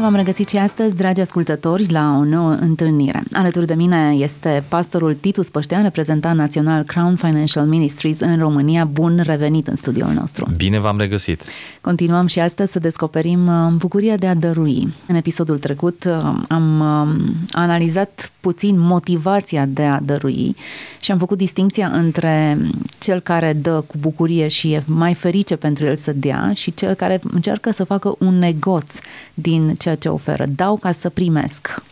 Bine 0.00 0.12
v-am 0.12 0.20
regăsit 0.24 0.48
și 0.48 0.56
astăzi, 0.56 0.96
dragi 0.96 1.20
ascultători, 1.20 1.90
la 1.90 2.16
o 2.18 2.24
nouă 2.24 2.50
întâlnire. 2.50 3.22
Alături 3.32 3.66
de 3.66 3.74
mine 3.74 4.14
este 4.18 4.64
pastorul 4.68 5.14
Titus 5.14 5.48
Păștean, 5.48 5.82
reprezentant 5.82 6.36
național 6.36 6.82
Crown 6.82 7.16
Financial 7.16 7.66
Ministries 7.66 8.20
în 8.20 8.38
România. 8.38 8.84
Bun 8.84 9.20
revenit 9.22 9.66
în 9.66 9.76
studioul 9.76 10.12
nostru! 10.12 10.48
Bine 10.56 10.78
v-am 10.78 10.98
regăsit! 10.98 11.42
Continuăm 11.80 12.26
și 12.26 12.38
astăzi 12.38 12.72
să 12.72 12.78
descoperim 12.78 13.46
uh, 13.46 13.72
bucuria 13.72 14.16
de 14.16 14.26
a 14.26 14.34
dărui. 14.34 14.92
În 15.06 15.14
episodul 15.14 15.58
trecut 15.58 16.04
uh, 16.04 16.32
am 16.48 16.80
uh, 16.80 17.32
analizat 17.50 18.32
puțin 18.40 18.78
motivația 18.78 19.66
de 19.66 19.82
a 19.82 20.00
dărui 20.00 20.56
și 21.00 21.10
am 21.10 21.18
făcut 21.18 21.38
distinția 21.38 21.88
între 21.88 22.58
cel 22.98 23.20
care 23.20 23.52
dă 23.52 23.84
cu 23.86 23.96
bucurie 24.00 24.48
și 24.48 24.72
e 24.72 24.82
mai 24.86 25.14
ferice 25.14 25.56
pentru 25.56 25.86
el 25.86 25.96
să 25.96 26.12
dea 26.12 26.52
și 26.54 26.74
cel 26.74 26.94
care 26.94 27.20
încearcă 27.32 27.70
să 27.70 27.84
facă 27.84 28.14
un 28.18 28.38
negoț 28.38 28.94
din 29.34 29.74
ceea 29.90 30.02
ce 30.02 30.08
oferă. 30.08 30.44
Dau 30.56 30.76
ca 30.76 30.92
să 30.92 31.08
primesc. 31.08 31.82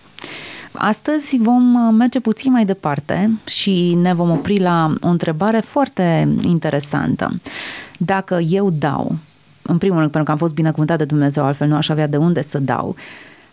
Astăzi 0.73 1.39
vom 1.41 1.63
merge 1.95 2.21
puțin 2.21 2.53
mai 2.53 2.65
departe 2.65 3.31
și 3.47 3.95
ne 3.95 4.15
vom 4.15 4.31
opri 4.31 4.59
la 4.59 4.95
o 5.01 5.09
întrebare 5.09 5.61
foarte 5.61 6.29
interesantă. 6.43 7.41
Dacă 7.99 8.39
eu 8.49 8.71
dau, 8.71 9.17
în 9.63 9.79
primul 9.79 9.99
rând 9.99 10.11
pentru 10.11 10.25
că 10.25 10.31
am 10.31 10.37
fost 10.37 10.55
binecuvântat 10.55 10.99
de 10.99 11.05
Dumnezeu, 11.05 11.45
altfel 11.45 11.69
nu 11.69 11.77
aș 11.77 11.89
avea 11.89 12.07
de 12.07 12.17
unde 12.17 12.43
să 12.43 12.59
dau, 12.59 12.97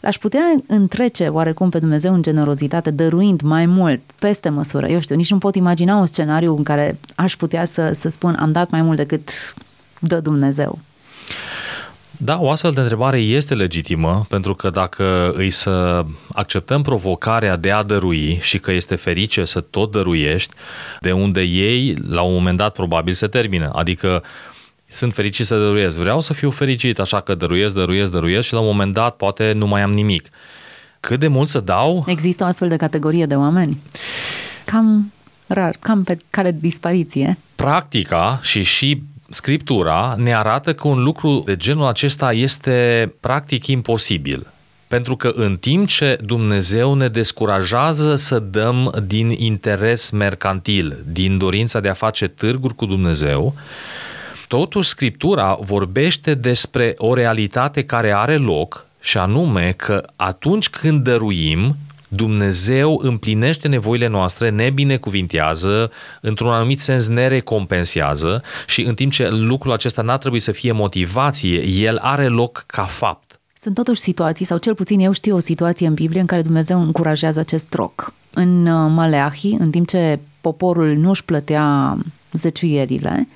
Aș 0.02 0.18
putea 0.18 0.42
întrece 0.68 1.28
oarecum 1.28 1.70
pe 1.70 1.80
Dumnezeu 1.80 2.14
în 2.14 2.22
generozitate, 2.22 2.92
dăruind 2.92 3.42
mai 3.42 3.66
mult, 3.66 4.00
peste 4.20 4.50
măsură. 4.50 4.88
Eu 4.88 5.00
știu, 5.00 5.16
nici 5.16 5.32
nu 5.32 5.38
pot 5.38 5.56
imagina 5.56 5.96
un 5.96 6.06
scenariu 6.06 6.56
în 6.56 6.64
care 6.64 7.00
aș 7.16 7.36
putea 7.36 7.66
să, 7.66 7.92
să 7.94 8.10
spun 8.10 8.36
am 8.40 8.52
dat 8.52 8.70
mai 8.70 8.82
mult 8.82 8.98
decât 8.98 9.30
dă 10.00 10.20
Dumnezeu. 10.20 10.80
Da, 12.18 12.40
o 12.40 12.50
astfel 12.50 12.72
de 12.72 12.80
întrebare 12.80 13.18
este 13.18 13.54
legitimă, 13.54 14.26
pentru 14.30 14.56
că 14.56 14.70
dacă 14.70 15.34
îi 15.36 15.50
să 15.50 16.06
acceptăm 16.34 16.82
provocarea 16.82 17.56
de 17.56 17.72
a 17.72 17.84
dărui 17.84 18.40
și 18.42 18.58
că 18.58 18.72
este 18.72 18.96
ferice 18.96 19.46
să 19.46 19.60
tot 19.60 19.92
dăruiești, 19.92 20.54
de 21.00 21.12
unde 21.12 21.42
ei, 21.42 21.96
la 22.08 22.22
un 22.22 22.34
moment 22.34 22.58
dat, 22.58 22.74
probabil 22.74 23.14
se 23.14 23.28
termină. 23.28 23.72
Adică 23.74 24.24
sunt 24.88 25.14
fericit 25.14 25.46
să 25.46 25.58
dăruiesc. 25.58 25.98
Vreau 25.98 26.22
să 26.22 26.34
fiu 26.34 26.50
fericit, 26.50 27.00
așa 27.00 27.22
că 27.22 27.36
dăruiesc, 27.36 27.76
dăruiesc, 27.76 28.12
dăruiesc 28.12 28.48
și 28.48 28.54
la 28.54 28.60
un 28.60 28.66
moment 28.66 28.94
dat 28.94 29.16
poate 29.16 29.52
nu 29.52 29.68
mai 29.68 29.82
am 29.82 29.92
nimic. 29.92 30.30
Cât 31.00 31.20
de 31.20 31.28
mult 31.28 31.48
să 31.48 31.60
dau? 31.60 32.04
Există 32.08 32.44
o 32.44 32.48
astfel 32.48 32.68
de 32.68 32.76
categorie 32.76 33.26
de 33.26 33.36
oameni? 33.36 33.82
Cam 34.66 35.12
rar, 35.48 35.76
cam 35.80 36.04
pe 36.04 36.18
cale 36.30 36.56
dispariție. 36.60 37.38
Practica 37.56 38.40
și 38.42 38.64
și 38.64 39.02
Scriptura 39.30 40.16
ne 40.18 40.36
arată 40.36 40.74
că 40.74 40.88
un 40.88 41.04
lucru 41.04 41.42
de 41.46 41.56
genul 41.56 41.86
acesta 41.86 42.34
este 42.34 43.14
practic 43.20 43.68
imposibil. 43.68 44.48
Pentru 44.88 45.16
că 45.16 45.32
în 45.36 45.58
timp 45.58 45.88
ce 45.88 46.18
Dumnezeu 46.24 46.94
ne 46.94 47.08
descurajează 47.08 48.16
să 48.16 48.40
dăm 48.40 49.04
din 49.08 49.30
interes 49.30 50.10
mercantil, 50.10 50.98
din 51.12 51.38
dorința 51.38 51.80
de 51.80 51.90
a 51.90 51.94
face 51.94 52.28
târguri 52.28 52.76
cu 52.76 52.86
Dumnezeu, 52.86 53.56
totuși 54.48 54.90
Scriptura 54.90 55.58
vorbește 55.62 56.34
despre 56.34 56.94
o 56.98 57.14
realitate 57.14 57.84
care 57.84 58.12
are 58.12 58.38
loc 58.38 58.86
și 59.00 59.18
anume 59.18 59.72
că 59.72 60.04
atunci 60.16 60.70
când 60.70 61.04
dăruim, 61.04 61.76
Dumnezeu 62.16 63.00
împlinește 63.04 63.68
nevoile 63.68 64.08
noastre, 64.08 64.50
ne 64.50 64.70
binecuvintează, 64.70 65.92
într-un 66.22 66.50
anumit 66.50 66.80
sens 66.80 67.08
ne 67.08 67.28
recompensează 67.28 68.44
și 68.68 68.82
în 68.82 68.94
timp 68.94 69.12
ce 69.12 69.30
lucrul 69.30 69.72
acesta 69.72 70.02
n-ar 70.02 70.18
trebui 70.18 70.40
să 70.40 70.52
fie 70.52 70.72
motivație, 70.72 71.68
el 71.68 71.98
are 71.98 72.28
loc 72.28 72.64
ca 72.68 72.84
fapt. 72.84 73.40
Sunt 73.58 73.76
totuși 73.76 74.02
situații, 74.02 74.46
sau 74.46 74.58
cel 74.58 74.76
puțin 74.76 75.00
eu 75.00 75.12
știu 75.12 75.36
o 75.36 75.40
situație 75.40 75.88
în 75.88 75.94
Biblie 75.94 76.20
în 76.20 76.26
care 76.26 76.42
Dumnezeu 76.42 76.82
încurajează 76.82 77.40
acest 77.40 77.66
troc. 77.66 78.14
În 78.34 78.66
uh, 78.66 78.92
Maleahi, 78.96 79.56
în 79.60 79.70
timp 79.70 79.88
ce 79.88 80.20
poporul 80.42 80.96
nu 80.96 81.10
își 81.10 81.24
plătea 81.24 81.98
zeciuierile, 82.32 83.28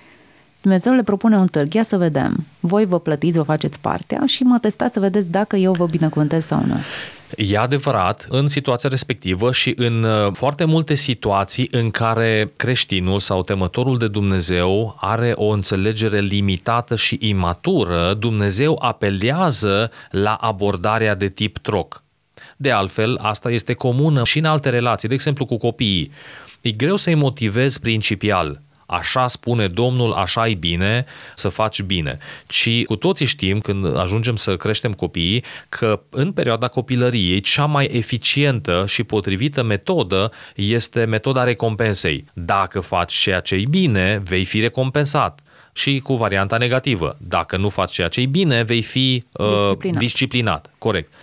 Dumnezeu 0.61 0.93
le 0.93 1.03
propune 1.03 1.37
un 1.37 1.47
târg, 1.47 1.73
ia 1.73 1.83
să 1.83 1.97
vedem. 1.97 2.45
Voi 2.59 2.85
vă 2.85 2.99
plătiți, 2.99 3.37
vă 3.37 3.43
faceți 3.43 3.79
partea 3.79 4.23
și 4.25 4.43
mă 4.43 4.57
testați 4.57 4.93
să 4.93 4.99
vedeți 4.99 5.29
dacă 5.29 5.55
eu 5.55 5.71
vă 5.71 5.85
binecuvântez 5.85 6.45
sau 6.45 6.63
nu. 6.65 6.75
E 7.37 7.57
adevărat, 7.57 8.25
în 8.29 8.47
situația 8.47 8.89
respectivă 8.89 9.51
și 9.51 9.73
în 9.77 10.03
uh, 10.03 10.31
foarte 10.33 10.65
multe 10.65 10.93
situații 10.93 11.67
în 11.71 11.91
care 11.91 12.51
creștinul 12.55 13.19
sau 13.19 13.43
temătorul 13.43 13.97
de 13.97 14.07
Dumnezeu 14.07 14.95
are 14.99 15.31
o 15.35 15.47
înțelegere 15.47 16.19
limitată 16.19 16.95
și 16.95 17.17
imatură, 17.21 18.13
Dumnezeu 18.13 18.79
apelează 18.81 19.91
la 20.11 20.33
abordarea 20.33 21.15
de 21.15 21.27
tip 21.27 21.57
troc. 21.57 22.03
De 22.57 22.71
altfel, 22.71 23.17
asta 23.21 23.51
este 23.51 23.73
comună 23.73 24.23
și 24.23 24.37
în 24.37 24.45
alte 24.45 24.69
relații, 24.69 25.07
de 25.07 25.13
exemplu 25.13 25.45
cu 25.45 25.57
copiii. 25.57 26.11
E 26.61 26.71
greu 26.71 26.95
să-i 26.95 27.15
motivezi 27.15 27.79
principial 27.79 28.61
așa 28.89 29.27
spune 29.27 29.67
Domnul, 29.67 30.13
așa 30.13 30.47
e 30.47 30.53
bine, 30.53 31.05
să 31.35 31.49
faci 31.49 31.81
bine. 31.81 32.17
Ci 32.47 32.83
cu 32.85 32.95
toții 32.95 33.25
știm, 33.25 33.59
când 33.59 33.97
ajungem 33.97 34.35
să 34.35 34.57
creștem 34.57 34.93
copiii, 34.93 35.43
că 35.69 36.01
în 36.09 36.31
perioada 36.31 36.67
copilăriei 36.67 37.39
cea 37.39 37.65
mai 37.65 37.85
eficientă 37.85 38.85
și 38.87 39.03
potrivită 39.03 39.63
metodă 39.63 40.31
este 40.55 41.05
metoda 41.05 41.43
recompensei. 41.43 42.25
Dacă 42.33 42.79
faci 42.79 43.13
ceea 43.13 43.39
ce 43.39 43.55
e 43.55 43.65
bine, 43.69 44.21
vei 44.23 44.45
fi 44.45 44.59
recompensat 44.59 45.39
și 45.73 45.99
cu 45.99 46.15
varianta 46.15 46.57
negativă. 46.57 47.17
Dacă 47.19 47.57
nu 47.57 47.69
faci 47.69 47.91
ceea 47.91 48.07
ce 48.07 48.21
e 48.21 48.25
bine, 48.25 48.63
vei 48.63 48.81
fi 48.81 49.23
uh, 49.31 49.47
disciplinat. 49.49 49.99
disciplinat. 49.99 50.69
Corect. 50.77 51.13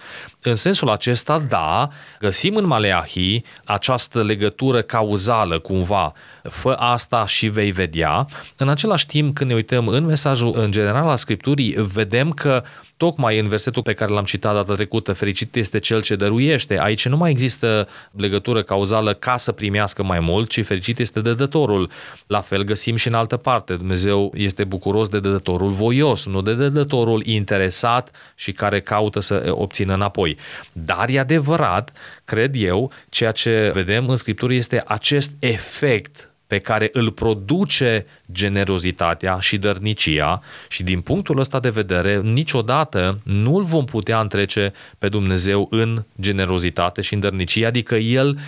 În 0.40 0.54
sensul 0.54 0.88
acesta, 0.88 1.38
da, 1.38 1.88
găsim 2.20 2.56
în 2.56 2.66
Maleahi 2.66 3.42
această 3.64 4.22
legătură 4.22 4.82
cauzală 4.82 5.58
cumva. 5.58 6.12
Fă 6.50 6.70
asta 6.78 7.26
și 7.26 7.48
vei 7.48 7.70
vedea. 7.70 8.26
În 8.56 8.68
același 8.68 9.06
timp, 9.06 9.34
când 9.34 9.50
ne 9.50 9.56
uităm 9.56 9.88
în 9.88 10.04
mesajul 10.04 10.52
în 10.56 10.70
general 10.70 11.08
al 11.08 11.16
Scripturii, 11.16 11.74
vedem 11.78 12.30
că 12.30 12.62
tocmai 12.96 13.38
în 13.38 13.48
versetul 13.48 13.82
pe 13.82 13.92
care 13.92 14.12
l-am 14.12 14.24
citat 14.24 14.54
data 14.54 14.74
trecută, 14.74 15.12
fericit 15.12 15.56
este 15.56 15.78
cel 15.78 16.02
ce 16.02 16.16
dăruiește. 16.16 16.80
Aici 16.80 17.08
nu 17.08 17.16
mai 17.16 17.30
există 17.30 17.88
legătură 18.10 18.62
cauzală 18.62 19.12
ca 19.12 19.36
să 19.36 19.52
primească 19.52 20.02
mai 20.02 20.20
mult, 20.20 20.48
ci 20.48 20.64
fericit 20.64 20.98
este 20.98 21.20
dădătorul. 21.20 21.90
La 22.26 22.40
fel 22.40 22.62
găsim 22.62 22.96
și 22.96 23.08
în 23.08 23.14
altă 23.14 23.36
parte. 23.36 23.74
Dumnezeu 23.74 24.32
este 24.36 24.64
bucuros 24.64 25.08
de 25.08 25.20
dădătorul 25.20 25.70
voios, 25.70 26.26
nu 26.26 26.40
de 26.40 26.54
dădătorul 26.54 27.22
interesat 27.24 28.10
și 28.34 28.52
care 28.52 28.80
caută 28.80 29.20
să 29.20 29.48
obțină 29.50 29.94
înapoi. 29.94 30.36
Dar 30.72 31.08
e 31.08 31.18
adevărat, 31.18 31.92
cred 32.24 32.54
eu, 32.54 32.92
ceea 33.08 33.32
ce 33.32 33.70
vedem 33.74 34.08
în 34.08 34.16
Scriptură 34.16 34.52
este 34.52 34.82
acest 34.86 35.32
efect 35.38 36.30
pe 36.46 36.58
care 36.58 36.88
îl 36.92 37.10
produce 37.10 38.06
generozitatea 38.32 39.38
și 39.38 39.56
dărnicia 39.56 40.42
și 40.68 40.82
din 40.82 41.00
punctul 41.00 41.38
ăsta 41.38 41.60
de 41.60 41.68
vedere 41.68 42.20
niciodată 42.20 43.20
nu 43.22 43.56
îl 43.56 43.62
vom 43.62 43.84
putea 43.84 44.20
întrece 44.20 44.72
pe 44.98 45.08
Dumnezeu 45.08 45.66
în 45.70 46.04
generozitate 46.20 47.00
și 47.00 47.14
în 47.14 47.20
dărnicie, 47.20 47.66
adică 47.66 47.94
El 47.94 48.38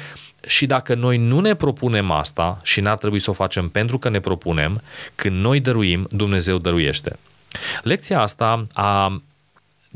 și 0.47 0.67
dacă 0.67 0.95
noi 0.95 1.17
nu 1.17 1.41
ne 1.41 1.55
propunem 1.55 2.11
asta 2.11 2.61
și 2.63 2.81
n-ar 2.81 2.97
trebui 2.97 3.19
să 3.19 3.31
o 3.31 3.33
facem 3.33 3.69
pentru 3.69 3.99
că 3.99 4.09
ne 4.09 4.21
propunem, 4.21 4.83
când 5.15 5.41
noi 5.41 5.61
dăruim, 5.61 6.07
Dumnezeu 6.11 6.59
dăruiește. 6.59 7.19
Lecția 7.83 8.21
asta 8.21 8.67
a 8.73 9.23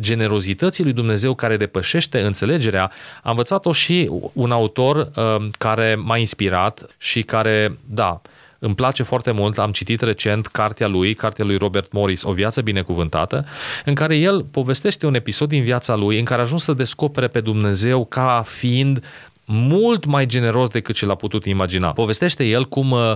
generozității 0.01 0.85
lui 0.85 0.93
Dumnezeu 0.93 1.35
care 1.35 1.57
depășește 1.57 2.21
înțelegerea, 2.21 2.91
a 3.23 3.31
învățat-o 3.31 3.73
și 3.73 4.11
un 4.33 4.51
autor 4.51 4.97
uh, 4.97 5.49
care 5.59 5.95
m-a 5.95 6.17
inspirat 6.17 6.87
și 6.99 7.23
care, 7.23 7.79
da, 7.85 8.21
îmi 8.59 8.75
place 8.75 9.03
foarte 9.03 9.31
mult, 9.31 9.59
am 9.59 9.73
citit 9.73 10.01
recent 10.01 10.47
cartea 10.47 10.87
lui, 10.87 11.15
cartea 11.15 11.45
lui 11.45 11.57
Robert 11.57 11.93
Morris, 11.93 12.23
O 12.23 12.33
viață 12.33 12.61
binecuvântată, 12.61 13.45
în 13.85 13.95
care 13.95 14.17
el 14.17 14.45
povestește 14.51 15.07
un 15.07 15.15
episod 15.15 15.49
din 15.49 15.63
viața 15.63 15.95
lui 15.95 16.19
în 16.19 16.25
care 16.25 16.41
a 16.41 16.45
ajuns 16.45 16.63
să 16.63 16.73
descopere 16.73 17.29
pe 17.29 17.41
Dumnezeu 17.41 18.05
ca 18.05 18.45
fiind 18.47 19.05
mult 19.45 20.05
mai 20.05 20.27
generos 20.27 20.69
decât 20.69 20.95
ce 20.95 21.07
l-a 21.07 21.15
putut 21.15 21.45
imagina. 21.45 21.93
Povestește 21.93 22.45
el 22.45 22.65
cum, 22.65 22.91
uh, 22.91 23.13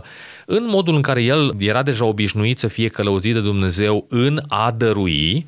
în 0.47 0.67
modul 0.67 0.95
în 0.95 1.03
care 1.03 1.23
el 1.23 1.55
era 1.59 1.83
deja 1.83 2.05
obișnuit 2.05 2.59
să 2.59 2.69
fie 2.69 2.89
călăuzit 2.89 3.35
de 3.35 3.41
Dumnezeu 3.41 4.07
în 4.09 4.43
a 4.49 4.71
dărui, 4.71 5.47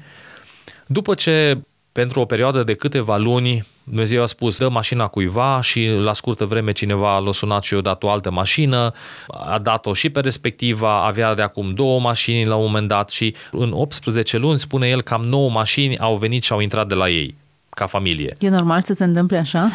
după 0.88 1.14
ce 1.14 1.61
pentru 1.93 2.20
o 2.20 2.25
perioadă 2.25 2.62
de 2.62 2.75
câteva 2.75 3.17
luni 3.17 3.67
Dumnezeu 3.85 4.23
a 4.23 4.26
spus, 4.26 4.58
dă 4.58 4.69
mașina 4.69 5.06
cuiva 5.06 5.61
și 5.61 5.87
la 5.87 6.12
scurtă 6.12 6.44
vreme 6.44 6.73
cineva 6.73 7.19
l-a 7.19 7.32
sunat 7.32 7.62
și 7.62 7.75
i-a 7.75 7.81
dat 7.81 8.02
o 8.02 8.11
altă 8.11 8.31
mașină, 8.31 8.93
a 9.26 9.58
dat-o 9.58 9.93
și 9.93 10.11
pe 10.11 10.20
respectiva, 10.20 11.05
avea 11.06 11.35
de 11.35 11.43
acum 11.43 11.75
două 11.75 12.00
mașini 12.00 12.44
la 12.44 12.55
un 12.55 12.64
moment 12.64 12.88
dat 12.88 13.11
și 13.11 13.35
în 13.50 13.73
18 13.73 14.37
luni, 14.37 14.58
spune 14.58 14.88
el, 14.88 15.02
cam 15.02 15.23
9 15.23 15.50
mașini 15.50 15.99
au 15.99 16.17
venit 16.17 16.43
și 16.43 16.52
au 16.52 16.61
intrat 16.61 16.88
de 16.88 16.94
la 16.94 17.08
ei, 17.08 17.34
ca 17.69 17.87
familie. 17.87 18.32
E 18.38 18.49
normal 18.49 18.82
să 18.82 18.93
se 18.93 19.05
întâmple 19.05 19.37
așa? 19.37 19.70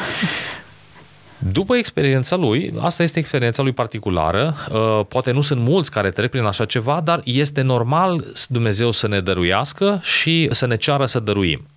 După 1.52 1.76
experiența 1.76 2.36
lui, 2.36 2.74
asta 2.80 3.04
este 3.04 3.20
experiența 3.20 3.64
lui 3.64 3.72
particulară, 3.72 4.56
uh, 4.72 5.06
poate 5.08 5.32
nu 5.32 5.42
sunt 5.42 5.62
mulți 5.62 5.92
care 5.92 6.10
trec 6.10 6.30
prin 6.30 6.44
așa 6.44 6.66
ceva, 6.66 7.02
dar 7.04 7.22
este 7.24 7.62
normal 7.62 8.26
Dumnezeu 8.48 8.92
să 8.92 9.08
ne 9.08 9.22
dăruiască 9.22 10.00
și 10.04 10.48
să 10.52 10.66
ne 10.66 10.76
ceară 10.76 11.06
să 11.06 11.20
dăruim. 11.20 11.68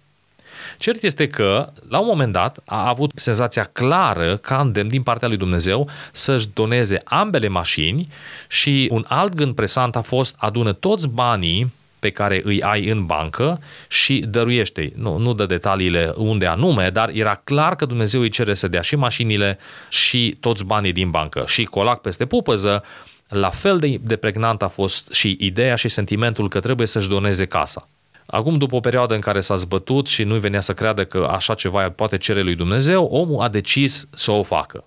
Cert 0.79 1.03
este 1.03 1.29
că, 1.29 1.73
la 1.89 1.99
un 1.99 2.07
moment 2.07 2.33
dat, 2.33 2.59
a 2.65 2.89
avut 2.89 3.11
senzația 3.15 3.69
clară, 3.73 4.37
ca 4.37 4.61
îndemn 4.61 4.89
din 4.89 5.03
partea 5.03 5.29
lui 5.29 5.37
Dumnezeu, 5.37 5.89
să-și 6.13 6.49
doneze 6.55 7.01
ambele 7.05 7.49
mașini 7.49 8.09
și 8.49 8.89
un 8.93 9.05
alt 9.09 9.35
gând 9.35 9.55
presant 9.55 9.97
a 9.97 10.01
fost 10.01 10.35
adună 10.39 10.73
toți 10.73 11.09
banii 11.09 11.73
pe 12.07 12.13
care 12.13 12.41
îi 12.45 12.63
ai 12.63 12.89
în 12.89 13.07
bancă 13.07 13.61
și 13.89 14.25
dăruiește 14.29 14.93
Nu, 14.97 15.17
nu 15.17 15.33
dă 15.33 15.47
detaliile 15.47 16.13
unde 16.17 16.47
anume, 16.47 16.91
dar 16.91 17.11
era 17.13 17.41
clar 17.45 17.77
că 17.77 17.87
Dumnezeu 17.87 18.21
îi 18.21 18.29
cere 18.29 18.55
să 18.55 18.69
dea 18.69 18.81
și 18.81 18.97
mașinile 18.97 19.59
și 19.89 20.37
toți 20.41 20.65
banii 20.65 20.93
din 20.93 21.11
bancă. 21.11 21.45
Și 21.47 21.65
colac 21.65 22.01
peste 22.01 22.27
pupăză, 22.27 22.83
la 23.29 23.51
fel 23.51 23.79
de, 23.79 23.99
de 24.03 24.17
pregnant 24.17 24.63
a 24.63 24.69
fost 24.69 25.13
și 25.13 25.37
ideea 25.41 25.75
și 25.75 25.89
sentimentul 25.89 26.49
că 26.49 26.61
trebuie 26.61 26.87
să-și 26.87 27.09
doneze 27.09 27.45
casa. 27.45 27.89
Acum, 28.27 28.55
după 28.55 28.77
o 28.77 28.81
perioadă 28.81 29.15
în 29.15 29.21
care 29.21 29.41
s-a 29.41 29.57
zbătut 29.57 30.07
și 30.07 30.23
nu 30.23 30.35
venea 30.35 30.61
să 30.61 30.73
creadă 30.73 31.05
că 31.05 31.29
așa 31.31 31.55
ceva 31.55 31.91
poate 31.91 32.19
cere 32.19 32.41
lui 32.41 32.55
Dumnezeu, 32.55 33.05
omul 33.05 33.43
a 33.43 33.49
decis 33.49 34.09
să 34.15 34.31
o 34.31 34.43
facă. 34.43 34.85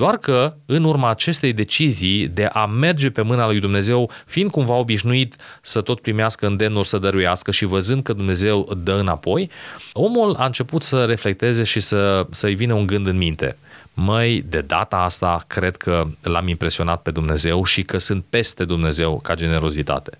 Doar 0.00 0.16
că, 0.16 0.54
în 0.66 0.84
urma 0.84 1.08
acestei 1.08 1.52
decizii 1.52 2.28
de 2.28 2.44
a 2.44 2.66
merge 2.66 3.10
pe 3.10 3.22
mâna 3.22 3.46
lui 3.46 3.60
Dumnezeu, 3.60 4.10
fiind 4.26 4.50
cumva 4.50 4.74
obișnuit 4.74 5.36
să 5.62 5.80
tot 5.80 6.00
primească 6.00 6.46
îndemnuri 6.46 6.88
să 6.88 6.98
dăruiască 6.98 7.50
și 7.50 7.64
văzând 7.64 8.02
că 8.02 8.12
Dumnezeu 8.12 8.68
dă 8.82 8.92
înapoi, 8.92 9.50
omul 9.92 10.34
a 10.34 10.44
început 10.44 10.82
să 10.82 11.04
reflecteze 11.04 11.62
și 11.62 11.80
să, 11.80 12.26
să-i 12.30 12.54
vină 12.54 12.74
un 12.74 12.86
gând 12.86 13.06
în 13.06 13.16
minte. 13.16 13.56
Măi, 13.94 14.44
de 14.48 14.60
data 14.60 14.96
asta 14.96 15.44
cred 15.46 15.76
că 15.76 16.06
l-am 16.22 16.48
impresionat 16.48 17.02
pe 17.02 17.10
Dumnezeu 17.10 17.64
și 17.64 17.82
că 17.82 17.98
sunt 17.98 18.24
peste 18.30 18.64
Dumnezeu 18.64 19.20
ca 19.22 19.34
generozitate. 19.34 20.18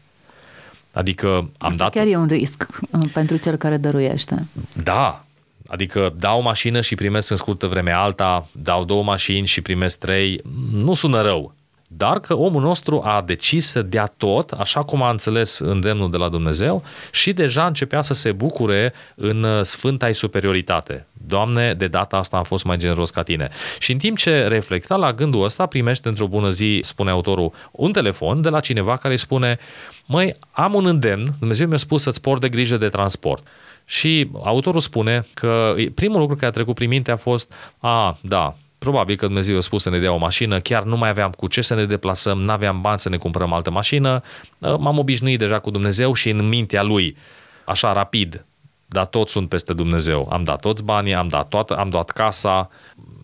Adică 0.92 1.28
am 1.28 1.50
Asta 1.58 1.84
dat... 1.84 1.92
chiar 1.92 2.06
e 2.06 2.16
un 2.16 2.26
risc 2.26 2.68
uh, 2.90 3.10
pentru 3.12 3.36
cel 3.36 3.56
care 3.56 3.76
dăruiește. 3.76 4.46
Da, 4.82 5.24
Adică 5.70 6.14
dau 6.18 6.38
o 6.38 6.42
mașină 6.42 6.80
și 6.80 6.94
primesc 6.94 7.30
în 7.30 7.36
scurtă 7.36 7.66
vreme 7.66 7.92
alta, 7.92 8.48
dau 8.52 8.84
două 8.84 9.02
mașini 9.02 9.46
și 9.46 9.60
primesc 9.60 9.98
trei, 9.98 10.40
nu 10.72 10.94
sună 10.94 11.22
rău. 11.22 11.54
Dar 11.92 12.20
că 12.20 12.34
omul 12.34 12.62
nostru 12.62 13.02
a 13.04 13.22
decis 13.26 13.66
să 13.66 13.82
dea 13.82 14.12
tot, 14.16 14.50
așa 14.50 14.82
cum 14.82 15.02
a 15.02 15.10
înțeles 15.10 15.58
îndemnul 15.58 16.10
de 16.10 16.16
la 16.16 16.28
Dumnezeu 16.28 16.82
și 17.12 17.32
deja 17.32 17.66
începea 17.66 18.02
să 18.02 18.14
se 18.14 18.32
bucure 18.32 18.92
în 19.14 19.64
sfânta 19.64 20.12
superioritate. 20.12 21.06
Doamne, 21.26 21.74
de 21.74 21.86
data 21.86 22.16
asta 22.16 22.36
am 22.36 22.42
fost 22.42 22.64
mai 22.64 22.76
generos 22.76 23.10
ca 23.10 23.22
tine. 23.22 23.48
Și 23.78 23.92
în 23.92 23.98
timp 23.98 24.18
ce 24.18 24.46
reflecta 24.46 24.96
la 24.96 25.12
gândul 25.12 25.44
ăsta, 25.44 25.66
primește 25.66 26.08
într-o 26.08 26.26
bună 26.26 26.50
zi, 26.50 26.78
spune 26.82 27.10
autorul, 27.10 27.52
un 27.70 27.92
telefon 27.92 28.42
de 28.42 28.48
la 28.48 28.60
cineva 28.60 28.96
care 28.96 29.12
îi 29.12 29.18
spune 29.18 29.58
măi, 30.06 30.34
am 30.50 30.74
un 30.74 30.86
îndemn, 30.86 31.34
Dumnezeu 31.38 31.66
mi-a 31.66 31.76
spus 31.76 32.02
să-ți 32.02 32.20
por 32.20 32.38
de 32.38 32.48
grijă 32.48 32.76
de 32.76 32.88
transport. 32.88 33.46
Și 33.90 34.30
autorul 34.42 34.80
spune 34.80 35.26
că 35.34 35.74
primul 35.94 36.18
lucru 36.18 36.34
care 36.34 36.46
a 36.46 36.50
trecut 36.50 36.74
prin 36.74 36.88
minte 36.88 37.10
a 37.10 37.16
fost, 37.16 37.54
a, 37.78 38.18
da, 38.22 38.56
probabil 38.78 39.16
că 39.16 39.26
Dumnezeu 39.26 39.56
a 39.56 39.60
spus 39.60 39.82
să 39.82 39.90
ne 39.90 39.98
dea 39.98 40.12
o 40.12 40.16
mașină, 40.16 40.60
chiar 40.60 40.82
nu 40.82 40.96
mai 40.96 41.08
aveam 41.08 41.30
cu 41.30 41.46
ce 41.46 41.60
să 41.60 41.74
ne 41.74 41.84
deplasăm, 41.84 42.40
nu 42.40 42.50
aveam 42.52 42.80
bani 42.80 42.98
să 42.98 43.08
ne 43.08 43.16
cumpărăm 43.16 43.52
altă 43.52 43.70
mașină, 43.70 44.22
m-am 44.58 44.98
obișnuit 44.98 45.38
deja 45.38 45.58
cu 45.58 45.70
Dumnezeu 45.70 46.12
și 46.12 46.30
în 46.30 46.48
mintea 46.48 46.82
lui, 46.82 47.16
așa 47.64 47.92
rapid, 47.92 48.44
dar 48.86 49.06
toți 49.06 49.32
sunt 49.32 49.48
peste 49.48 49.72
Dumnezeu. 49.72 50.28
Am 50.32 50.44
dat 50.44 50.60
toți 50.60 50.84
banii, 50.84 51.14
am 51.14 51.28
dat 51.28 51.48
toată, 51.48 51.76
am 51.76 51.88
dat 51.88 52.10
casa, 52.10 52.70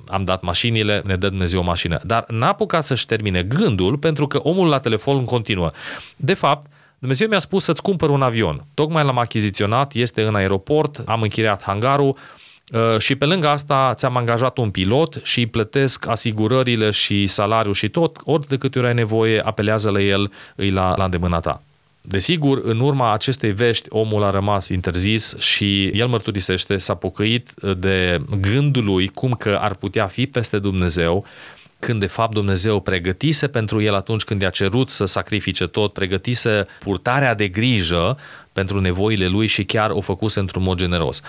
am 0.08 0.24
dat 0.24 0.42
mașinile, 0.42 1.02
ne 1.04 1.16
dă 1.16 1.28
Dumnezeu 1.28 1.60
o 1.60 1.64
mașină. 1.64 2.00
Dar 2.04 2.24
n-a 2.28 2.48
apucat 2.48 2.84
să-și 2.84 3.06
termine 3.06 3.42
gândul 3.42 3.98
pentru 3.98 4.26
că 4.26 4.38
omul 4.38 4.68
la 4.68 4.78
telefon 4.78 5.24
continuă. 5.24 5.70
De 6.16 6.34
fapt, 6.34 6.70
Dumnezeu 6.98 7.28
mi-a 7.28 7.38
spus 7.38 7.64
să-ți 7.64 7.82
cumpăr 7.82 8.10
un 8.10 8.22
avion. 8.22 8.64
Tocmai 8.74 9.04
l-am 9.04 9.18
achiziționat, 9.18 9.94
este 9.94 10.22
în 10.22 10.34
aeroport, 10.34 11.02
am 11.06 11.22
închiriat 11.22 11.62
hangarul 11.62 12.16
uh, 12.72 12.98
și 12.98 13.14
pe 13.14 13.24
lângă 13.24 13.48
asta 13.48 13.92
ți-am 13.94 14.16
angajat 14.16 14.58
un 14.58 14.70
pilot 14.70 15.20
și 15.22 15.38
îi 15.38 15.46
plătesc 15.46 16.06
asigurările 16.06 16.90
și 16.90 17.26
salariul 17.26 17.74
și 17.74 17.88
tot, 17.88 18.20
ori 18.24 18.46
de 18.46 18.56
câte 18.56 18.78
ori 18.78 18.86
ai 18.86 18.94
nevoie, 18.94 19.40
apelează 19.40 19.90
la 19.90 20.00
el, 20.00 20.30
îi 20.54 20.70
la, 20.70 20.94
la 20.96 21.04
îndemâna 21.04 21.40
ta. 21.40 21.62
Desigur, 22.00 22.60
în 22.64 22.80
urma 22.80 23.12
acestei 23.12 23.50
vești, 23.50 23.86
omul 23.90 24.22
a 24.22 24.30
rămas 24.30 24.68
interzis 24.68 25.38
și 25.38 25.86
el 25.86 26.06
mărturisește, 26.06 26.76
s-a 26.78 26.94
pocăit 26.94 27.54
de 27.78 28.20
gândul 28.40 28.84
lui 28.84 29.08
cum 29.08 29.32
că 29.32 29.58
ar 29.60 29.74
putea 29.74 30.06
fi 30.06 30.26
peste 30.26 30.58
Dumnezeu 30.58 31.24
când 31.78 32.00
de 32.00 32.06
fapt 32.06 32.32
Dumnezeu 32.32 32.80
pregătise 32.80 33.48
pentru 33.48 33.80
el 33.80 33.94
atunci 33.94 34.24
când 34.24 34.40
i-a 34.40 34.50
cerut 34.50 34.88
să 34.88 35.04
sacrifice 35.04 35.66
tot, 35.66 35.92
pregătise 35.92 36.66
purtarea 36.78 37.34
de 37.34 37.48
grijă 37.48 38.18
pentru 38.52 38.80
nevoile 38.80 39.26
lui 39.26 39.46
și 39.46 39.64
chiar 39.64 39.90
o 39.90 40.00
făcuse 40.00 40.40
într-un 40.40 40.62
mod 40.62 40.78
generos. 40.78 41.20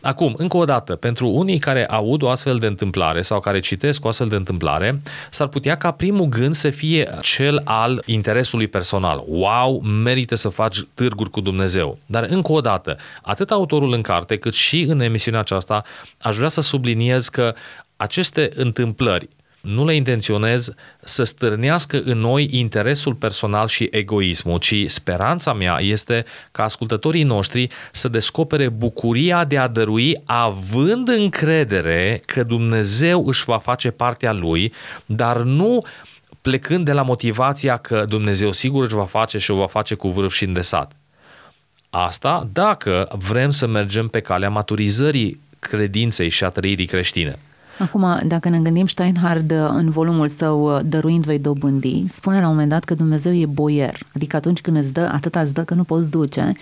Acum, 0.00 0.34
încă 0.36 0.56
o 0.56 0.64
dată, 0.64 0.96
pentru 0.96 1.28
unii 1.28 1.58
care 1.58 1.86
aud 1.86 2.22
o 2.22 2.28
astfel 2.28 2.58
de 2.58 2.66
întâmplare 2.66 3.22
sau 3.22 3.40
care 3.40 3.60
citesc 3.60 4.04
o 4.04 4.08
astfel 4.08 4.28
de 4.28 4.34
întâmplare, 4.34 5.00
s-ar 5.30 5.46
putea 5.46 5.76
ca 5.76 5.90
primul 5.90 6.26
gând 6.26 6.54
să 6.54 6.70
fie 6.70 7.10
cel 7.20 7.60
al 7.64 8.02
interesului 8.06 8.66
personal. 8.66 9.24
Wow, 9.26 9.80
merită 9.80 10.34
să 10.34 10.48
faci 10.48 10.84
târguri 10.94 11.30
cu 11.30 11.40
Dumnezeu. 11.40 11.98
Dar 12.06 12.26
încă 12.28 12.52
o 12.52 12.60
dată, 12.60 12.96
atât 13.22 13.50
autorul 13.50 13.92
în 13.92 14.02
carte 14.02 14.36
cât 14.36 14.54
și 14.54 14.80
în 14.80 15.00
emisiunea 15.00 15.40
aceasta, 15.40 15.82
aș 16.18 16.36
vrea 16.36 16.48
să 16.48 16.60
subliniez 16.60 17.28
că 17.28 17.54
aceste 17.96 18.50
întâmplări 18.54 19.28
nu 19.62 19.84
le 19.84 19.94
intenționez 19.94 20.74
să 21.00 21.24
stârnească 21.24 22.02
în 22.04 22.18
noi 22.18 22.48
interesul 22.50 23.14
personal 23.14 23.68
și 23.68 23.88
egoismul, 23.90 24.58
ci 24.58 24.74
speranța 24.86 25.52
mea 25.52 25.78
este 25.80 26.24
ca 26.52 26.62
ascultătorii 26.62 27.22
noștri 27.22 27.68
să 27.92 28.08
descopere 28.08 28.68
bucuria 28.68 29.44
de 29.44 29.58
a 29.58 29.68
dărui 29.68 30.22
având 30.24 31.08
încredere 31.08 32.20
că 32.26 32.42
Dumnezeu 32.42 33.26
își 33.26 33.44
va 33.44 33.58
face 33.58 33.90
partea 33.90 34.32
lui, 34.32 34.72
dar 35.06 35.36
nu 35.36 35.84
plecând 36.40 36.84
de 36.84 36.92
la 36.92 37.02
motivația 37.02 37.76
că 37.76 38.04
Dumnezeu 38.08 38.52
sigur 38.52 38.84
își 38.84 38.94
va 38.94 39.04
face 39.04 39.38
și 39.38 39.50
o 39.50 39.56
va 39.56 39.66
face 39.66 39.94
cu 39.94 40.08
vârf 40.08 40.34
și 40.34 40.44
îndesat. 40.44 40.92
Asta 41.90 42.48
dacă 42.52 43.08
vrem 43.18 43.50
să 43.50 43.66
mergem 43.66 44.08
pe 44.08 44.20
calea 44.20 44.50
maturizării 44.50 45.40
credinței 45.58 46.28
și 46.28 46.44
a 46.44 46.48
trăirii 46.48 46.86
creștine. 46.86 47.38
Acum, 47.78 48.20
dacă 48.26 48.48
ne 48.48 48.58
gândim, 48.58 48.86
Steinhard, 48.86 49.50
în 49.50 49.90
volumul 49.90 50.28
său 50.28 50.80
Dăruind 50.84 51.24
vei 51.24 51.38
dobândi, 51.38 52.04
spune 52.08 52.40
la 52.40 52.46
un 52.46 52.52
moment 52.52 52.68
dat 52.68 52.84
că 52.84 52.94
Dumnezeu 52.94 53.34
e 53.34 53.46
boier. 53.46 53.98
Adică 54.14 54.36
atunci 54.36 54.60
când 54.60 54.76
îți 54.76 54.92
dă, 54.92 55.10
atât 55.12 55.34
îți 55.34 55.54
dă 55.54 55.62
că 55.64 55.74
nu 55.74 55.84
poți 55.84 56.10
duce. 56.10 56.52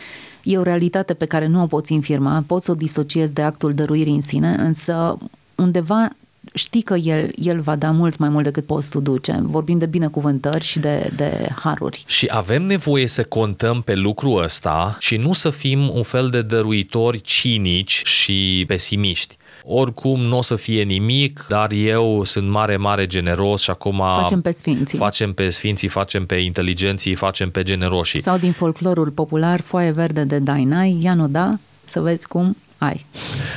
E 0.42 0.58
o 0.58 0.62
realitate 0.62 1.14
pe 1.14 1.24
care 1.24 1.46
nu 1.46 1.62
o 1.62 1.66
poți 1.66 1.92
infirma, 1.92 2.44
poți 2.46 2.64
să 2.64 2.70
o 2.70 2.74
disociezi 2.74 3.34
de 3.34 3.42
actul 3.42 3.74
dăruirii 3.74 4.14
în 4.14 4.22
sine, 4.22 4.54
însă 4.58 5.18
undeva 5.54 6.10
știi 6.54 6.82
că 6.82 6.94
el, 6.94 7.30
el 7.36 7.60
va 7.60 7.76
da 7.76 7.90
mult 7.90 8.18
mai 8.18 8.28
mult 8.28 8.44
decât 8.44 8.66
poți 8.66 8.90
tu 8.90 9.00
duce. 9.00 9.38
Vorbim 9.42 9.78
de 9.78 9.86
binecuvântări 9.86 10.64
și 10.64 10.78
de, 10.78 11.10
de 11.16 11.48
haruri. 11.62 12.04
Și 12.06 12.26
avem 12.30 12.62
nevoie 12.62 13.06
să 13.06 13.24
contăm 13.24 13.82
pe 13.82 13.94
lucrul 13.94 14.42
ăsta 14.42 14.96
și 14.98 15.16
nu 15.16 15.32
să 15.32 15.50
fim 15.50 15.88
un 15.88 16.02
fel 16.02 16.28
de 16.28 16.42
dăruitori 16.42 17.20
cinici 17.20 18.02
și 18.04 18.64
pesimiști 18.66 19.38
oricum 19.64 20.20
nu 20.20 20.36
o 20.36 20.42
să 20.42 20.56
fie 20.56 20.82
nimic, 20.82 21.46
dar 21.48 21.70
eu 21.70 22.24
sunt 22.24 22.48
mare, 22.48 22.76
mare 22.76 23.06
generos 23.06 23.62
și 23.62 23.70
acum 23.70 23.96
facem 23.96 24.40
pe 24.40 24.50
sfinții. 24.50 24.98
Facem 24.98 25.32
pe 25.32 25.48
sfinții, 25.48 25.88
facem 25.88 26.26
pe 26.26 26.34
inteligenții, 26.34 27.14
facem 27.14 27.50
pe 27.50 27.62
generoșii. 27.62 28.20
Sau 28.20 28.36
din 28.36 28.52
folclorul 28.52 29.10
popular, 29.10 29.60
foaie 29.60 29.90
verde 29.90 30.24
de 30.24 30.38
Dainai, 30.38 30.98
ia 31.02 31.14
nu 31.14 31.28
da, 31.28 31.58
să 31.84 32.00
vezi 32.00 32.26
cum 32.26 32.56
ai. 32.78 33.06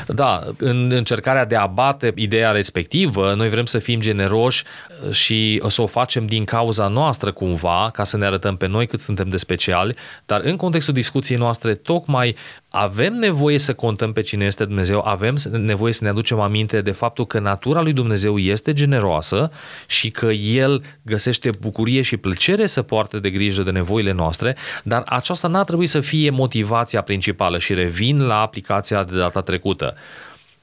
Da, 0.08 0.44
în 0.58 0.92
încercarea 0.92 1.46
de 1.46 1.56
a 1.56 1.66
bate 1.66 2.12
ideea 2.16 2.52
respectivă, 2.52 3.34
noi 3.34 3.50
vrem 3.50 3.66
să 3.66 3.80
fim 3.80 4.00
generoși 4.00 4.64
și 5.12 5.62
să 5.68 5.82
o 5.82 5.88
facem 5.88 6.26
din 6.26 6.44
cauza 6.44 6.88
noastră 6.88 7.32
cumva, 7.32 7.90
ca 7.94 8.04
să 8.04 8.18
ne 8.18 8.26
arătăm 8.26 8.58
pe 8.58 8.68
noi 8.68 8.86
cât 8.86 9.00
suntem 9.00 9.30
de 9.30 9.38
speciali, 9.38 9.96
dar 10.26 10.42
în 10.42 10.56
contextul 10.56 10.94
discuției 10.94 11.38
noastre, 11.38 11.74
tocmai 11.74 12.36
avem 12.76 13.14
nevoie 13.14 13.58
să 13.58 13.74
contăm 13.74 14.14
pe 14.14 14.22
cine 14.22 14.46
este 14.46 14.66
Dumnezeu, 14.66 15.02
avem 15.06 15.36
nevoie 15.52 15.94
să 15.94 16.04
ne 16.04 16.10
aducem 16.10 16.40
aminte 16.40 16.82
de 16.82 16.92
faptul 16.92 17.26
că 17.26 17.40
natura 17.40 17.82
lui 17.82 17.94
Dumnezeu 17.94 18.38
este 18.38 18.74
generoasă 18.74 19.52
și 19.88 20.10
că 20.10 20.26
El 20.26 20.84
găsește 21.02 21.50
bucurie 21.60 22.02
și 22.02 22.18
plăcere 22.18 22.66
să 22.66 22.82
poarte 22.82 23.20
de 23.20 23.30
grijă 23.30 23.64
de 23.64 23.72
nevoile 23.72 24.12
noastre, 24.12 24.56
dar 24.84 25.04
aceasta 25.06 25.48
n-ar 25.48 25.64
trebui 25.64 25.86
să 25.86 26.00
fie 26.00 26.30
motivația 26.30 27.02
principală 27.02 27.58
și 27.58 27.74
revin 27.74 28.26
la 28.26 28.42
aplicația 28.42 29.04
de 29.04 29.18
data 29.18 29.42
trecută. 29.42 29.96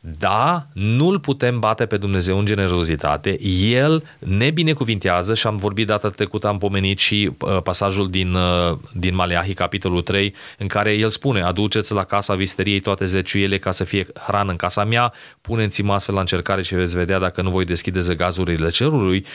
Da, 0.03 0.67
nu-L 0.73 1.19
putem 1.19 1.59
bate 1.59 1.87
pe 1.87 1.97
Dumnezeu 1.97 2.39
în 2.39 2.45
generozitate, 2.45 3.39
El 3.63 4.05
ne 4.19 4.51
binecuvintează 4.51 5.35
și 5.35 5.47
am 5.47 5.57
vorbit 5.57 5.87
data 5.87 6.09
trecută, 6.09 6.47
am 6.47 6.59
pomenit 6.59 6.99
și 6.99 7.31
uh, 7.39 7.63
pasajul 7.63 8.11
din, 8.11 8.35
uh, 8.35 8.77
din 8.93 9.15
Maleahi, 9.15 9.55
capitolul 9.55 10.03
3, 10.03 10.35
în 10.59 10.67
care 10.67 10.93
El 10.93 11.09
spune, 11.09 11.43
aduceți 11.43 11.93
la 11.93 12.05
casa 12.05 12.35
visteriei 12.35 12.81
toate 12.81 13.05
zeciuiele 13.05 13.59
ca 13.59 13.71
să 13.71 13.85
fie 13.85 14.07
hrană 14.27 14.51
în 14.51 14.57
casa 14.57 14.85
mea, 14.85 15.13
puneți-mă 15.41 15.93
astfel 15.93 16.15
la 16.15 16.21
încercare 16.21 16.63
și 16.63 16.75
veți 16.75 16.97
vedea 16.97 17.19
dacă 17.19 17.43
nu 17.43 17.51
voi 17.51 17.65
deschide 17.65 18.01
zăgazurile 18.01 18.69
cerului. 18.69 19.27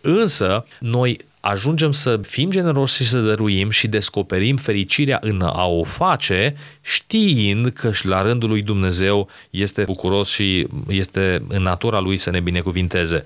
Însă, 0.00 0.66
noi 0.78 1.18
ajungem 1.44 1.92
să 1.92 2.20
fim 2.22 2.50
generoși 2.50 2.94
și 2.94 3.08
să 3.08 3.20
dăruim 3.20 3.70
și 3.70 3.88
descoperim 3.88 4.56
fericirea 4.56 5.18
în 5.20 5.40
a 5.40 5.66
o 5.66 5.84
face, 5.84 6.56
știind 6.80 7.68
că 7.68 7.92
și 7.92 8.06
la 8.06 8.22
rândul 8.22 8.48
lui 8.48 8.62
Dumnezeu 8.62 9.28
este 9.50 9.82
bucuros 9.82 10.28
și 10.28 10.66
este 10.88 11.42
în 11.48 11.62
natura 11.62 12.00
lui 12.00 12.16
să 12.16 12.30
ne 12.30 12.40
binecuvinteze. 12.40 13.24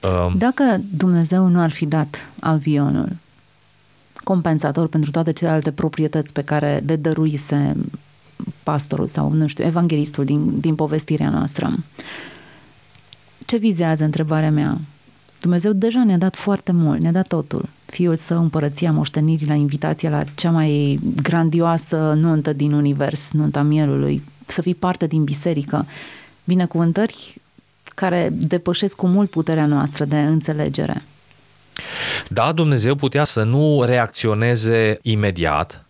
Um, 0.00 0.34
Dacă 0.38 0.80
Dumnezeu 0.90 1.46
nu 1.46 1.60
ar 1.60 1.70
fi 1.70 1.86
dat 1.86 2.28
avionul 2.40 3.08
compensator 4.24 4.88
pentru 4.88 5.10
toate 5.10 5.32
celelalte 5.32 5.70
proprietăți 5.72 6.32
pe 6.32 6.42
care 6.42 6.82
le 6.86 6.96
dăruise 6.96 7.76
pastorul 8.62 9.06
sau, 9.06 9.32
nu 9.32 9.46
știu, 9.46 9.64
evanghelistul 9.64 10.24
din, 10.24 10.60
din 10.60 10.74
povestirea 10.74 11.30
noastră, 11.30 11.72
ce 13.46 13.56
vizează 13.56 14.04
întrebarea 14.04 14.50
mea? 14.50 14.78
Dumnezeu 15.40 15.72
deja 15.72 16.04
ne-a 16.04 16.18
dat 16.18 16.36
foarte 16.36 16.72
mult, 16.72 17.00
ne-a 17.00 17.12
dat 17.12 17.26
totul. 17.26 17.68
Fiul 17.86 18.16
său, 18.16 18.40
împărăția 18.40 18.92
moștenirii 18.92 19.46
la 19.46 19.54
invitația 19.54 20.10
la 20.10 20.24
cea 20.34 20.50
mai 20.50 21.00
grandioasă 21.22 21.96
nuntă 21.96 22.52
din 22.52 22.72
univers, 22.72 23.30
nunta 23.32 23.62
mielului, 23.62 24.22
să 24.46 24.62
fii 24.62 24.74
parte 24.74 25.06
din 25.06 25.24
biserică. 25.24 25.86
Binecuvântări 26.44 27.40
care 27.94 28.28
depășesc 28.32 28.96
cu 28.96 29.06
mult 29.06 29.30
puterea 29.30 29.66
noastră 29.66 30.04
de 30.04 30.18
înțelegere. 30.18 31.02
Da, 32.28 32.52
Dumnezeu 32.52 32.94
putea 32.94 33.24
să 33.24 33.42
nu 33.42 33.82
reacționeze 33.84 34.98
imediat, 35.02 35.84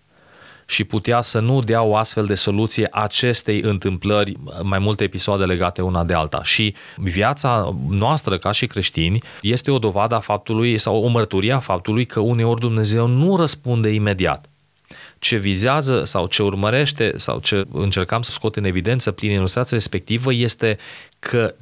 și 0.71 0.85
putea 0.85 1.21
să 1.21 1.41
nu 1.41 1.61
dea 1.61 1.83
o 1.83 1.97
astfel 1.97 2.27
de 2.27 2.35
soluție 2.35 2.89
acestei 2.91 3.61
întâmplări, 3.61 4.37
mai 4.63 4.79
multe 4.79 5.05
episoade 5.05 5.45
legate 5.45 5.83
una 5.83 6.05
de 6.05 6.15
alta. 6.15 6.43
Și 6.43 6.75
viața 6.97 7.77
noastră 7.89 8.37
ca 8.37 8.53
și 8.53 8.67
creștini 8.67 9.23
este 9.43 9.71
o 9.71 9.79
dovadă 9.79 10.15
a 10.15 10.21
faptului 10.21 10.79
sau 10.79 11.03
o 11.03 11.07
mărturie 11.07 11.53
a 11.53 11.59
faptului 11.59 12.05
că 12.05 12.21
uneori 12.21 12.61
Dumnezeu 12.61 13.07
nu 13.07 13.37
răspunde 13.37 13.89
imediat 13.89 14.49
ce 15.19 15.37
vizează 15.37 16.05
sau 16.05 16.27
ce 16.27 16.43
urmărește 16.43 17.13
sau 17.17 17.39
ce 17.39 17.67
încercam 17.73 18.23
să 18.23 18.31
scot 18.31 18.57
în 18.57 18.65
evidență 18.65 19.11
prin 19.11 19.31
ilustrația 19.31 19.77
respectivă 19.77 20.33
este 20.35 20.79
că 21.19 21.55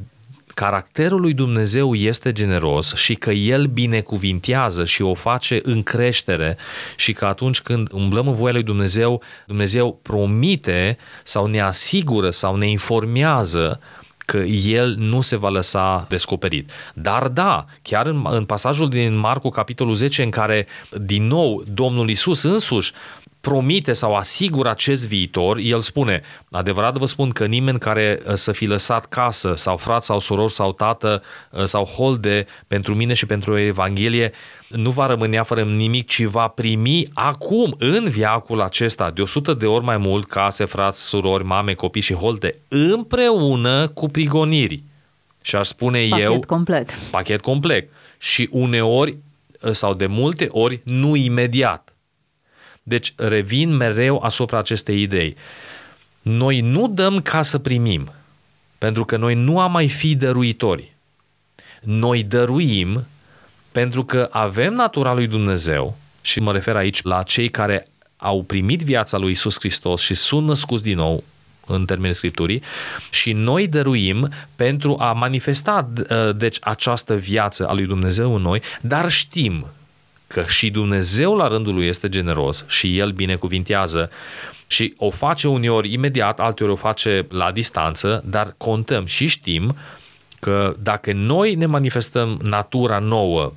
caracterul 0.57 1.21
lui 1.21 1.33
Dumnezeu 1.33 1.95
este 1.95 2.33
generos 2.33 2.95
și 2.95 3.15
că 3.15 3.31
El 3.31 3.67
binecuvintează 3.67 4.85
și 4.85 5.03
o 5.03 5.15
face 5.15 5.59
în 5.63 5.83
creștere 5.83 6.57
și 6.97 7.13
că 7.13 7.25
atunci 7.25 7.61
când 7.61 7.89
umblăm 7.93 8.29
în 8.29 8.35
voia 8.35 8.53
lui 8.53 8.63
Dumnezeu, 8.63 9.23
Dumnezeu 9.47 9.99
promite 10.03 10.99
sau 11.23 11.47
ne 11.47 11.61
asigură 11.61 12.31
sau 12.31 12.57
ne 12.57 12.69
informează 12.69 13.81
că 14.17 14.39
el 14.67 14.95
nu 14.99 15.21
se 15.21 15.37
va 15.37 15.49
lăsa 15.49 16.07
descoperit. 16.09 16.71
Dar 16.95 17.29
da, 17.29 17.65
chiar 17.83 18.07
în, 18.07 18.27
în 18.31 18.45
pasajul 18.45 18.89
din 18.89 19.17
Marcu, 19.17 19.49
capitolul 19.49 19.95
10, 19.95 20.23
în 20.23 20.31
care 20.31 20.67
din 21.01 21.27
nou 21.27 21.65
Domnul 21.73 22.11
Isus 22.11 22.43
însuși 22.43 22.93
promite 23.47 23.93
sau 23.93 24.15
asigură 24.15 24.71
acest 24.71 25.07
viitor, 25.07 25.57
el 25.57 25.81
spune, 25.81 26.23
adevărat 26.51 26.97
vă 26.97 27.07
spun 27.07 27.31
că 27.31 27.47
nimeni 27.47 27.79
care 27.79 28.21
uh, 28.27 28.35
să 28.35 28.53
fi 28.53 28.67
lăsat 28.67 29.07
casă 29.07 29.53
sau 29.57 29.77
frat 29.77 30.03
sau 30.03 30.19
soror 30.19 30.51
sau 30.51 30.73
tată 30.73 31.23
uh, 31.51 31.65
sau 31.65 31.85
holde 31.85 32.47
pentru 32.67 32.95
mine 32.95 33.13
și 33.13 33.27
pentru 33.27 33.59
Evanghelie 33.59 34.33
nu 34.69 34.91
va 34.91 35.07
rămânea 35.07 35.43
fără 35.43 35.63
nimic, 35.63 36.07
ci 36.07 36.23
va 36.23 36.49
primi 36.49 37.09
acum, 37.15 37.75
în 37.79 38.09
viacul 38.09 38.61
acesta, 38.61 39.11
de 39.11 39.23
100 39.23 39.55
de 39.55 39.67
ori 39.67 39.85
mai 39.85 39.97
mult 39.97 40.29
case, 40.29 40.65
frați, 40.65 41.03
surori, 41.03 41.45
mame, 41.45 41.75
copii 41.75 42.01
și 42.01 42.15
holde, 42.15 42.59
împreună 42.69 43.89
cu 43.89 44.09
prigoniri. 44.09 44.83
Și 45.43 45.57
aș 45.57 45.67
spune 45.67 46.07
pachet 46.09 46.25
eu... 46.25 46.31
Pachet 46.31 46.47
complet. 46.47 46.95
Pachet 47.11 47.41
complet. 47.41 47.89
Și 48.19 48.49
uneori 48.51 49.17
uh, 49.61 49.71
sau 49.71 49.95
de 49.95 50.07
multe 50.07 50.49
ori 50.51 50.81
nu 50.85 51.17
imediat. 51.17 51.96
Deci 52.89 53.13
revin 53.17 53.77
mereu 53.77 54.19
asupra 54.19 54.59
acestei 54.59 55.03
idei. 55.03 55.37
Noi 56.23 56.61
nu 56.61 56.89
dăm 56.89 57.21
ca 57.21 57.43
să 57.43 57.59
primim, 57.59 58.13
pentru 58.79 59.05
că 59.05 59.17
noi 59.17 59.35
nu 59.35 59.61
am 59.61 59.73
mai 59.73 59.89
fi 59.89 60.15
dăruitori. 60.15 60.93
Noi 61.83 62.23
dăruim 62.23 63.07
pentru 63.73 64.05
că 64.05 64.29
avem 64.31 64.73
natura 64.73 65.15
lui 65.15 65.27
Dumnezeu 65.27 65.97
și 66.21 66.41
mă 66.41 66.53
refer 66.53 66.77
aici 66.77 67.03
la 67.03 67.23
cei 67.23 67.49
care 67.49 67.89
au 68.17 68.43
primit 68.43 68.83
viața 68.83 69.19
lui 69.19 69.31
Isus 69.31 69.59
Hristos 69.59 70.01
și 70.01 70.15
sunt 70.15 70.47
născuți 70.47 70.83
din 70.83 70.97
nou 70.97 71.25
în 71.67 71.85
termenii 71.85 72.15
Scripturii 72.15 72.63
și 73.11 73.33
noi 73.33 73.67
dăruim 73.67 74.29
pentru 74.57 74.97
a 74.99 75.13
manifesta 75.13 75.89
deci 76.37 76.57
această 76.61 77.17
viață 77.17 77.69
a 77.69 77.73
lui 77.73 77.87
Dumnezeu 77.87 78.35
în 78.35 78.43
noi, 78.43 78.63
dar 78.81 79.11
știm 79.11 79.67
că 80.27 80.45
și 80.47 80.71
Dumnezeu 80.71 81.37
la 81.37 81.49
rândul 81.49 81.75
lui 81.75 81.87
este 81.87 82.09
generos 82.09 82.65
și 82.67 82.99
El 82.99 83.11
binecuvintează. 83.11 84.11
Și 84.67 84.95
o 84.97 85.11
face 85.11 85.49
uneori 85.49 85.93
imediat, 85.93 86.41
alteori 86.41 86.73
o 86.73 86.77
face 86.77 87.27
la 87.29 87.53
distanță, 87.53 88.25
dar 88.27 88.55
contăm 88.57 89.05
și 89.05 89.27
știm 89.27 89.77
că 90.41 90.75
dacă 90.79 91.13
noi 91.13 91.55
ne 91.55 91.67
manifestăm 91.67 92.39
natura 92.43 92.99
nouă 92.99 93.53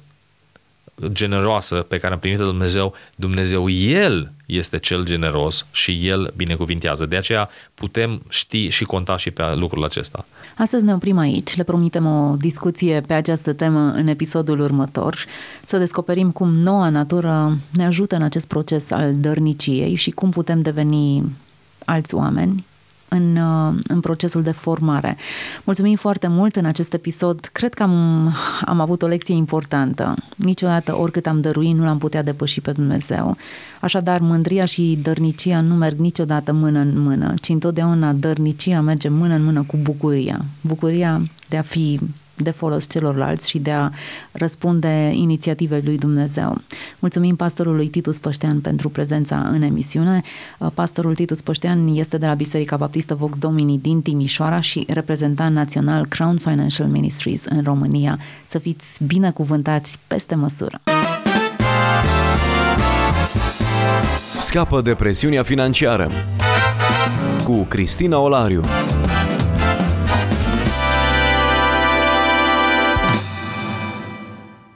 generoasă 1.08 1.76
pe 1.76 1.98
care 1.98 2.14
am 2.14 2.20
primit-o 2.20 2.46
Dumnezeu, 2.46 2.94
Dumnezeu 3.16 3.70
El 3.70 4.32
este 4.46 4.78
cel 4.78 5.04
generos 5.04 5.66
și 5.72 6.08
El 6.08 6.34
binecuvintează. 6.36 7.06
De 7.06 7.16
aceea 7.16 7.50
putem 7.74 8.22
ști 8.30 8.68
și 8.68 8.84
conta 8.84 9.18
și 9.18 9.32
pe 9.32 9.44
lucrul 9.56 9.84
acesta. 9.84 10.26
Astăzi 10.58 10.86
ne 10.86 10.94
oprim 10.94 11.18
aici, 11.18 11.56
le 11.56 11.64
promitem 11.64 12.06
o 12.06 12.36
discuție 12.36 13.02
pe 13.02 13.14
această 13.14 13.54
temă 13.54 13.92
în 13.96 14.08
episodul 14.08 14.60
următor, 14.60 15.26
să 15.64 15.78
descoperim 15.78 16.32
cum 16.32 16.54
noua 16.54 16.90
natură 16.90 17.58
ne 17.70 17.86
ajută 17.86 18.16
în 18.16 18.22
acest 18.22 18.48
proces 18.48 18.92
al 18.92 19.16
dărniciei 19.16 19.96
și 19.96 20.12
cum 20.12 20.30
putem 20.30 20.62
deveni 20.62 21.24
alți 21.86 22.16
oameni 22.16 22.66
în, 23.10 23.36
uh, 23.36 23.74
în 23.88 24.00
procesul 24.00 24.42
de 24.42 24.52
formare. 24.52 25.18
Mulțumim 25.64 25.96
foarte 25.96 26.28
mult 26.28 26.56
în 26.56 26.66
acest 26.66 26.94
episod. 26.94 27.50
Cred 27.52 27.74
că 27.74 27.84
am, 27.84 27.94
am 28.66 28.80
avut 28.80 29.02
o 29.02 29.08
lecție 29.08 29.36
importantă. 29.36 30.16
Niciodată, 30.36 30.98
oricât 30.98 31.28
am 31.28 31.42
dăruit, 31.42 31.76
nu 31.76 31.84
l-am 31.84 31.98
putea 31.98 32.24
depăși 32.24 32.62
pe 32.62 32.72
Dumnezeu. 32.72 33.38
Așadar, 33.80 34.20
mândria 34.20 34.66
și 34.66 35.00
dărnicia 35.02 35.62
nu 35.62 35.74
merg 35.74 35.98
niciodată 35.98 36.54
mână 36.54 36.80
în 36.80 37.02
mână, 37.02 37.34
ci 37.42 37.50
întotdeauna 37.50 38.14
dărnicia 38.14 38.82
merge 38.82 39.10
mână 39.10 39.34
în 39.34 39.44
mână 39.44 39.64
cu 39.68 39.78
bucuria. 39.82 40.46
Bucuria 40.62 41.22
de 41.50 41.58
a 41.58 41.62
fi 41.62 42.00
de 42.40 42.52
folos 42.52 42.90
celorlalți 42.90 43.50
și 43.50 43.60
de 43.60 43.72
a 43.72 43.90
răspunde 44.32 45.12
inițiativei 45.14 45.82
lui 45.84 45.98
Dumnezeu. 45.98 46.58
Mulțumim 47.00 47.36
pastorului 47.36 47.88
Titus 47.88 48.18
Păștean 48.18 48.60
pentru 48.60 48.90
prezența 48.90 49.50
în 49.52 49.62
emisiune. 49.62 50.22
Pastorul 50.74 51.16
Titus 51.16 51.42
Păștean 51.42 51.88
este 51.88 52.18
de 52.18 52.26
la 52.26 52.34
Biserica 52.34 52.78
Baptistă 52.78 53.16
Vox 53.16 53.38
Domini 53.38 53.78
din 53.78 54.02
Timișoara 54.02 54.60
și 54.60 54.86
reprezentant 54.88 55.56
național 55.56 56.06
Crown 56.06 56.38
Financial 56.38 56.88
Ministries 56.88 57.46
în 57.46 57.62
România. 57.64 58.20
Să 58.48 58.58
fiți 58.58 59.04
binecuvântați 59.04 60.00
peste 60.08 60.36
măsură! 60.36 60.82
Scapă 64.40 64.82
de 64.82 64.94
presiunea 64.94 65.44
financiară 65.44 66.12
cu 67.44 67.66
Cristina 67.70 68.20
Olariu. 68.20 68.62